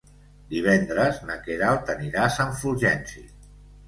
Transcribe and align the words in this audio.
Divendres 0.51 1.19
na 1.27 1.35
Queralt 1.47 1.91
anirà 1.95 2.23
a 2.23 2.31
Sant 2.37 2.57
Fulgenci. 2.63 3.23